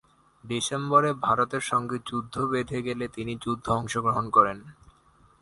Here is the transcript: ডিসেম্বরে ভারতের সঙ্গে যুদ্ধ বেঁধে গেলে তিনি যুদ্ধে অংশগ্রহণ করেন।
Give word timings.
ডিসেম্বরে 0.43 1.11
ভারতের 1.21 1.63
সঙ্গে 1.71 1.97
যুদ্ধ 2.05 2.35
বেঁধে 2.51 2.79
গেলে 2.81 3.05
তিনি 3.07 3.33
যুদ্ধে 3.35 3.69
অংশগ্রহণ 3.71 4.25
করেন। 4.29 4.57